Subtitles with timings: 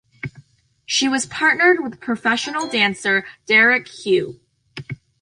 [0.83, 4.33] She was partnered with professional dancer Derek Hough.